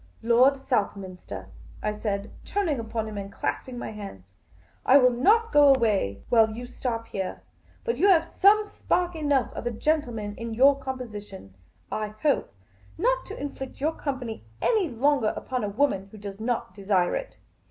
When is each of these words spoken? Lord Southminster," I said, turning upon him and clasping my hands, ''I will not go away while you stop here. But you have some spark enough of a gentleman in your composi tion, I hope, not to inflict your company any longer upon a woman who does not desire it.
Lord 0.23 0.57
Southminster," 0.57 1.49
I 1.83 1.91
said, 1.91 2.31
turning 2.43 2.79
upon 2.79 3.07
him 3.07 3.19
and 3.19 3.31
clasping 3.31 3.77
my 3.77 3.91
hands, 3.91 4.33
''I 4.83 4.97
will 4.97 5.11
not 5.11 5.51
go 5.51 5.71
away 5.71 6.23
while 6.29 6.49
you 6.55 6.65
stop 6.65 7.05
here. 7.09 7.43
But 7.83 7.97
you 7.97 8.07
have 8.07 8.25
some 8.25 8.63
spark 8.63 9.15
enough 9.15 9.53
of 9.53 9.67
a 9.67 9.71
gentleman 9.71 10.33
in 10.37 10.55
your 10.55 10.79
composi 10.79 11.21
tion, 11.29 11.53
I 11.91 12.15
hope, 12.23 12.51
not 12.97 13.27
to 13.27 13.39
inflict 13.39 13.79
your 13.79 13.93
company 13.93 14.43
any 14.59 14.89
longer 14.89 15.33
upon 15.35 15.63
a 15.63 15.69
woman 15.69 16.07
who 16.11 16.17
does 16.17 16.39
not 16.39 16.73
desire 16.73 17.15
it. 17.15 17.37